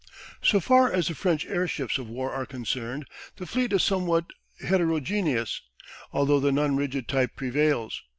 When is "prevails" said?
7.35-8.01